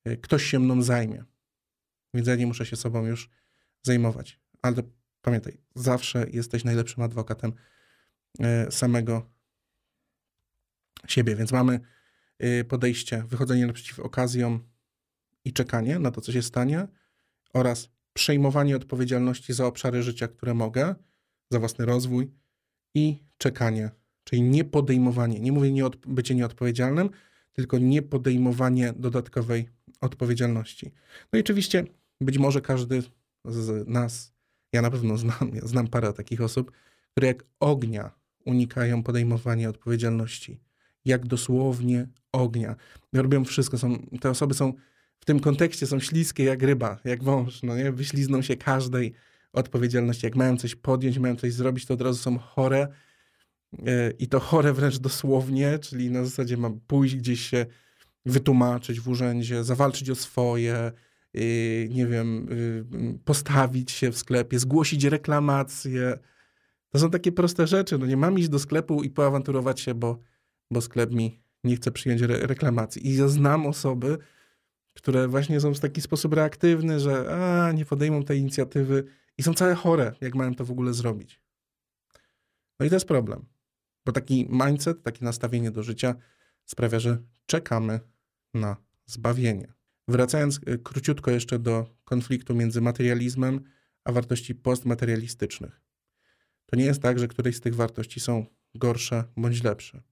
Y, 0.09 0.17
ktoś 0.17 0.45
się 0.45 0.59
mną 0.59 0.83
zajmie. 0.83 1.25
Więc 2.15 2.29
nie 2.39 2.47
muszę 2.47 2.67
się 2.67 2.77
sobą 2.77 3.07
już 3.07 3.31
zajmować. 3.83 4.41
Ale 4.63 4.83
pamiętaj, 5.23 5.59
zawsze 5.75 6.27
jesteś 6.31 6.65
najlepszym 6.65 7.03
adwokatem 7.03 7.53
y, 8.41 8.73
samego 8.73 9.31
siebie. 11.09 11.37
Więc 11.37 11.53
mamy 11.53 11.81
y, 12.45 12.65
podejście, 12.65 13.25
wychodzenie 13.29 13.67
naprzeciw 13.67 14.01
okazjom 14.01 14.69
i 15.45 15.53
czekanie 15.53 15.99
na 15.99 16.11
to, 16.11 16.21
co 16.21 16.33
się 16.33 16.43
stanie, 16.43 16.89
oraz 17.53 17.89
przejmowanie 18.13 18.77
odpowiedzialności 18.77 19.53
za 19.53 19.67
obszary 19.67 20.03
życia, 20.03 20.29
które 20.29 20.55
mogę, 20.55 20.95
za 21.51 21.59
własny 21.59 21.87
rozwój 21.87 22.31
i 22.95 23.25
czekanie, 23.39 23.91
czyli 24.25 24.43
nie 24.43 24.65
podejmowanie, 24.65 25.41
nie 25.41 25.53
mówię 25.53 25.73
nie 25.73 25.85
bycie 26.07 26.35
nieodpowiedzialnym, 26.35 27.11
tylko 27.53 27.79
nie 27.79 28.03
podejmowanie 28.03 28.93
dodatkowej 28.97 29.69
odpowiedzialności. 30.01 30.93
No 31.33 31.39
i 31.39 31.41
oczywiście 31.41 31.85
być 32.21 32.39
może 32.39 32.61
każdy 32.61 33.03
z 33.45 33.89
nas, 33.89 34.33
ja 34.73 34.83
na 34.83 34.91
pewno 34.91 35.17
znam, 35.17 35.51
ja 35.55 35.67
znam 35.67 35.89
parę 35.89 36.13
takich 36.13 36.41
osób, 36.41 36.73
które 37.11 37.27
jak 37.27 37.45
ognia 37.61 38.11
unikają 38.47 39.03
podejmowania 39.03 39.69
odpowiedzialności. 39.69 40.61
Jak 41.05 41.27
dosłownie 41.27 42.09
ognia. 42.33 42.77
Robią 43.13 43.45
wszystko. 43.45 43.79
Są, 43.79 44.07
te 44.21 44.31
osoby 44.31 44.55
są 44.55 44.73
w 45.21 45.25
tym 45.25 45.41
kontekście 45.41 45.87
są 45.87 46.01
śliskie 46.01 46.45
jak 46.45 46.63
ryba, 46.63 46.99
jak 47.05 47.23
wąż. 47.23 47.63
No 47.63 47.77
nie? 47.77 47.93
Wyślizną 47.93 48.43
się 48.43 48.57
każdej 48.57 49.13
odpowiedzialności. 49.53 50.27
Jak 50.27 50.37
mają 50.37 50.57
coś 50.57 50.75
podjąć, 50.75 51.19
mają 51.19 51.37
coś 51.37 51.53
zrobić, 51.53 51.87
to 51.87 51.95
od 51.95 52.01
razu 52.01 52.19
są 52.19 52.39
chore. 52.39 52.89
E, 53.87 54.11
I 54.11 54.29
to 54.29 54.41
chore 54.41 54.73
wręcz 54.73 54.99
dosłownie, 54.99 55.79
czyli 55.79 56.11
na 56.11 56.25
zasadzie 56.25 56.57
mam 56.57 56.81
pójść 56.81 57.17
gdzieś 57.17 57.41
się 57.41 57.67
wytłumaczyć 58.27 59.01
w 59.01 59.09
urzędzie, 59.09 59.65
zawalczyć 59.65 60.11
o 60.11 60.15
swoje, 60.15 60.93
nie 61.91 62.07
wiem, 62.07 62.49
y, 62.53 63.19
postawić 63.25 63.91
się 63.91 64.13
w 64.13 64.19
sklepie, 64.19 64.59
zgłosić 64.59 65.05
reklamację. 65.05 66.19
To 66.89 66.99
są 66.99 67.11
takie 67.11 67.33
proste 67.33 67.67
rzeczy. 67.67 67.99
No 67.99 68.07
nie 68.07 68.17
mam 68.17 68.39
iść 68.39 68.49
do 68.49 68.59
sklepu 68.59 69.03
i 69.03 69.11
poawanturować 69.11 69.81
się, 69.81 69.95
bo, 69.95 70.19
bo 70.71 70.81
sklep 70.81 71.13
mi 71.13 71.43
nie 71.65 71.77
chce 71.77 71.91
przyjąć 71.93 72.23
re 72.23 72.47
reklamacji. 72.47 73.07
I 73.07 73.17
ja 73.17 73.29
znam 73.29 73.67
osoby, 73.67 74.19
które 74.95 75.29
właśnie 75.29 75.61
są 75.61 75.75
w 75.75 75.81
taki 75.81 76.01
sposób 76.01 76.35
reaktywny, 76.35 77.01
że 77.01 77.37
a, 77.37 77.73
nie 77.73 77.85
podejmą 77.85 78.23
tej 78.23 78.39
inicjatywy 78.39 79.05
i 79.39 79.43
są 79.43 79.55
całe 79.55 79.75
chore, 79.75 80.13
jak 80.21 80.35
mają 80.35 80.55
to 80.55 80.65
w 80.65 80.71
ogóle 80.71 80.95
zrobić. 80.95 81.43
No 82.81 82.87
i 82.87 82.89
to 82.89 82.97
jest 82.97 83.09
problem. 83.09 83.47
Bo 84.07 84.13
taki 84.13 84.49
mindset, 84.51 85.03
takie 85.03 85.25
nastawienie 85.25 85.71
do 85.71 85.83
życia 85.83 86.15
sprawia, 86.65 86.99
że 86.99 87.23
czekamy 87.47 88.01
na 88.55 88.77
zbawienie. 89.07 89.80
Wracając 90.11 90.61
y, 90.69 90.79
króciutko 90.79 91.31
jeszcze 91.31 91.59
do 91.59 91.87
konfliktu 92.05 92.55
między 92.55 92.81
materializmem 92.81 93.61
a 94.05 94.13
wartości 94.13 94.55
postmaterialistycznych. 94.55 95.81
To 96.67 96.77
nie 96.77 96.85
jest 96.85 97.03
tak, 97.03 97.19
że 97.19 97.29
któreś 97.29 97.57
z 97.57 97.61
tych 97.61 97.75
wartości 97.75 98.21
są 98.21 98.47
gorsze 98.75 99.25
bądź 99.37 99.63
lepsze. 99.63 100.03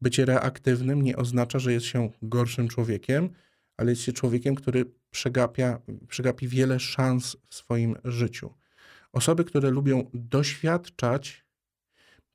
Bycie 0.00 0.24
reaktywnym 0.24 1.02
nie 1.02 1.16
oznacza, 1.16 1.58
że 1.58 1.72
jest 1.72 1.86
się 1.86 2.10
gorszym 2.22 2.68
człowiekiem, 2.68 3.30
ale 3.76 3.92
jest 3.92 4.02
się 4.02 4.12
człowiekiem, 4.12 4.54
który 4.54 4.84
przegapia, 5.10 5.80
przegapi 6.08 6.48
wiele 6.48 6.80
szans 6.80 7.36
w 7.48 7.54
swoim 7.54 7.96
życiu. 8.04 8.54
Osoby, 9.12 9.44
które 9.44 9.70
lubią 9.70 10.10
doświadczać, 10.14 11.44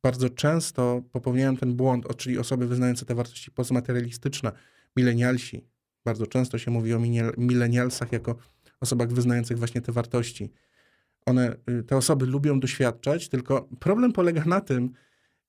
bardzo 0.04 0.30
często 0.30 1.02
popełniają 1.12 1.58
ten 1.58 1.76
błąd, 1.76 2.18
czyli 2.18 2.38
osoby 2.38 2.68
wyznające 2.68 3.06
te 3.06 3.16
wartości 3.16 3.52
postmaterialistyczne, 3.52 4.52
milenialsi. 4.96 5.77
Bardzo 6.08 6.28
często 6.28 6.58
się 6.58 6.72
mówi 6.72 6.94
o 6.94 7.00
milenialsach 7.38 8.12
jako 8.12 8.36
osobach 8.80 9.14
wyznających 9.14 9.58
właśnie 9.58 9.82
te 9.82 9.92
wartości. 9.92 10.52
One, 11.26 11.56
y, 11.70 11.84
te 11.84 11.98
osoby 11.98 12.26
lubią 12.26 12.60
doświadczać, 12.60 13.30
tylko 13.30 13.70
problem 13.80 14.14
polega 14.14 14.46
na 14.46 14.62
tym, 14.62 14.94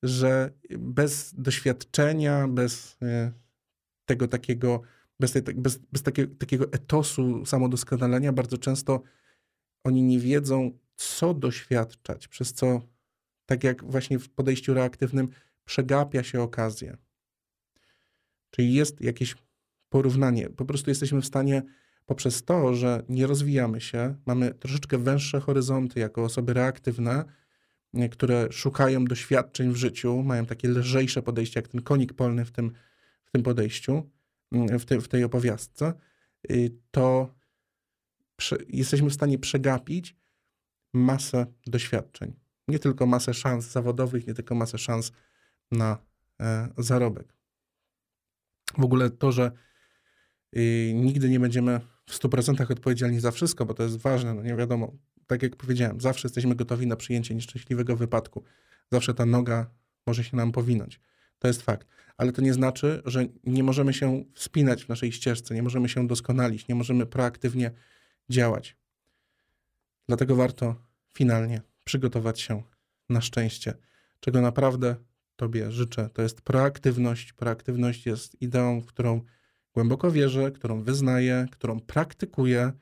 że 0.02 0.52
bez 0.78 1.34
doświadczenia, 1.34 2.48
bez 2.48 2.96
y, 3.02 3.32
tego 4.04 4.28
takiego, 4.28 4.82
bez, 5.20 5.32
tej, 5.32 5.42
bez, 5.42 5.78
bez 5.78 6.02
takiego, 6.02 6.34
takiego 6.38 6.72
etosu 6.72 7.46
samodoskonalenia, 7.46 8.32
bardzo 8.32 8.58
często 8.58 9.02
oni 9.84 10.02
nie 10.02 10.20
wiedzą, 10.20 10.78
co 10.96 11.34
doświadczać, 11.34 12.28
przez 12.28 12.52
co, 12.52 12.82
tak 13.46 13.64
jak 13.64 13.84
właśnie 13.84 14.18
w 14.18 14.28
podejściu 14.28 14.74
reaktywnym, 14.74 15.28
przegapia 15.64 16.22
się 16.22 16.42
okazję. 16.42 16.96
Czyli 18.50 18.74
jest 18.74 19.00
jakieś 19.00 19.34
porównanie. 19.88 20.50
Po 20.50 20.64
prostu 20.64 20.90
jesteśmy 20.90 21.20
w 21.20 21.26
stanie 21.26 21.62
poprzez 22.06 22.44
to, 22.44 22.74
że 22.74 23.02
nie 23.08 23.26
rozwijamy 23.26 23.80
się, 23.80 24.14
mamy 24.26 24.54
troszeczkę 24.54 24.98
węższe 24.98 25.40
horyzonty 25.40 26.00
jako 26.00 26.24
osoby 26.24 26.54
reaktywne, 26.54 27.24
które 28.10 28.48
szukają 28.52 29.04
doświadczeń 29.04 29.72
w 29.72 29.76
życiu, 29.76 30.22
mają 30.22 30.46
takie 30.46 30.68
lżejsze 30.68 31.22
podejście, 31.22 31.60
jak 31.60 31.68
ten 31.68 31.82
konik 31.82 32.12
polny 32.12 32.44
w 32.44 32.50
tym, 32.50 32.72
w 33.24 33.30
tym 33.30 33.42
podejściu, 33.42 34.10
w, 34.52 34.84
te, 34.84 35.00
w 35.00 35.08
tej 35.08 35.24
opowiastce, 35.24 35.92
y, 36.50 36.70
to 36.90 37.34
jesteśmy 38.68 39.10
w 39.10 39.14
stanie 39.14 39.38
przegapić 39.38 40.16
masę 40.92 41.46
doświadczeń. 41.66 42.36
Nie 42.68 42.78
tylko 42.78 43.06
masę 43.06 43.34
szans 43.34 43.64
zawodowych, 43.64 44.26
nie 44.26 44.34
tylko 44.34 44.54
masę 44.54 44.78
szans 44.78 45.12
na 45.70 45.98
e, 46.40 46.68
zarobek. 46.78 47.34
W 48.78 48.84
ogóle 48.84 49.10
to, 49.10 49.32
że 49.32 49.52
y, 50.56 50.92
nigdy 50.94 51.28
nie 51.28 51.40
będziemy 51.40 51.80
w 52.06 52.18
100% 52.18 52.72
odpowiedzialni 52.72 53.20
za 53.20 53.30
wszystko, 53.30 53.66
bo 53.66 53.74
to 53.74 53.82
jest 53.82 53.96
ważne, 53.96 54.34
no 54.34 54.42
nie 54.42 54.56
wiadomo. 54.56 54.92
Tak 55.26 55.42
jak 55.42 55.56
powiedziałem, 55.56 56.00
zawsze 56.00 56.28
jesteśmy 56.28 56.54
gotowi 56.54 56.86
na 56.86 56.96
przyjęcie 56.96 57.34
nieszczęśliwego 57.34 57.96
wypadku. 57.96 58.44
Zawsze 58.92 59.14
ta 59.14 59.26
noga 59.26 59.70
może 60.06 60.24
się 60.24 60.36
nam 60.36 60.52
powinąć. 60.52 61.00
To 61.38 61.48
jest 61.48 61.62
fakt. 61.62 61.88
Ale 62.16 62.32
to 62.32 62.42
nie 62.42 62.52
znaczy, 62.52 63.02
że 63.04 63.26
nie 63.44 63.62
możemy 63.62 63.94
się 63.94 64.24
wspinać 64.34 64.84
w 64.84 64.88
naszej 64.88 65.12
ścieżce, 65.12 65.54
nie 65.54 65.62
możemy 65.62 65.88
się 65.88 66.06
doskonalić, 66.06 66.68
nie 66.68 66.74
możemy 66.74 67.06
proaktywnie 67.06 67.70
działać. 68.30 68.76
Dlatego 70.06 70.36
warto 70.36 70.74
finalnie 71.14 71.62
przygotować 71.84 72.40
się 72.40 72.62
na 73.08 73.20
szczęście, 73.20 73.74
czego 74.20 74.40
naprawdę 74.40 74.96
Tobie 75.38 75.70
życzę. 75.72 76.10
To 76.12 76.22
jest 76.22 76.40
proaktywność. 76.40 77.32
Proaktywność 77.32 78.06
jest 78.06 78.42
ideą, 78.42 78.80
w 78.80 78.86
którą 78.86 79.20
głęboko 79.78 80.10
wierzę, 80.10 80.50
którą 80.50 80.82
wyznaję, 80.82 81.46
którą 81.50 81.80
praktykuję. 81.80 82.72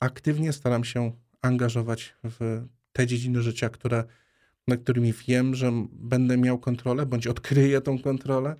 Aktywnie 0.00 0.52
staram 0.52 0.84
się 0.84 1.12
angażować 1.42 2.14
w 2.24 2.64
te 2.92 3.06
dziedziny 3.06 3.42
życia, 3.42 3.68
które, 3.68 4.04
nad 4.68 4.80
którymi 4.80 5.12
wiem, 5.12 5.54
że 5.54 5.72
będę 5.92 6.36
miał 6.36 6.58
kontrolę, 6.58 7.06
bądź 7.06 7.26
odkryję 7.26 7.80
tą 7.80 7.98
kontrolę, 7.98 8.56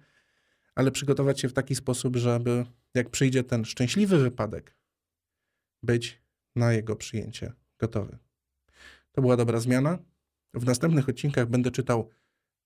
ale 0.74 0.90
przygotować 0.90 1.40
się 1.40 1.48
w 1.48 1.52
taki 1.52 1.74
sposób, 1.74 2.16
żeby 2.16 2.66
jak 2.94 3.10
przyjdzie 3.10 3.44
ten 3.44 3.64
szczęśliwy 3.64 4.18
wypadek, 4.18 4.76
być 5.82 6.22
na 6.56 6.72
jego 6.72 6.96
przyjęcie 6.96 7.52
gotowy. 7.78 8.18
To 9.12 9.22
była 9.22 9.36
dobra 9.36 9.60
zmiana. 9.60 9.98
W 10.54 10.64
następnych 10.64 11.08
odcinkach 11.08 11.48
będę 11.48 11.70
czytał 11.70 12.10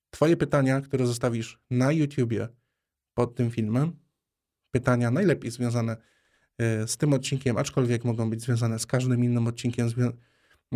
Twoje 0.09 0.37
pytania, 0.37 0.81
które 0.81 1.07
zostawisz 1.07 1.59
na 1.69 1.91
YouTubie 1.91 2.47
pod 3.13 3.35
tym 3.35 3.51
filmem. 3.51 4.06
Pytania 4.77 5.11
najlepiej 5.11 5.51
związane 5.51 5.97
e, 6.57 6.87
z 6.87 6.97
tym 6.97 7.13
odcinkiem, 7.13 7.57
aczkolwiek 7.57 8.03
mogą 8.03 8.29
być 8.29 8.41
związane 8.41 8.79
z 8.79 8.85
każdym 8.85 9.23
innym 9.23 9.47
odcinkiem, 9.47 9.89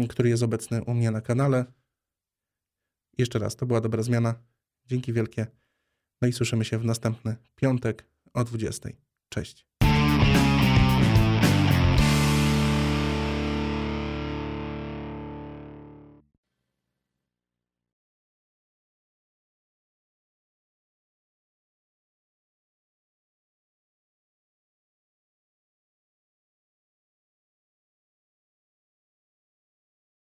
który 0.09 0.29
jest 0.29 0.43
obecny 0.43 0.83
u 0.83 0.93
mnie 0.93 1.11
na 1.11 1.21
kanale. 1.21 1.65
Jeszcze 3.17 3.39
raz, 3.39 3.55
to 3.55 3.65
była 3.65 3.81
dobra 3.81 4.03
zmiana. 4.03 4.35
Dzięki 4.85 5.13
wielkie. 5.13 5.47
No 6.21 6.27
i 6.27 6.33
słyszymy 6.33 6.65
się 6.65 6.77
w 6.77 6.85
następny 6.85 7.35
piątek 7.55 8.05
o 8.33 8.43
20. 8.43 8.89
Cześć. 9.29 9.70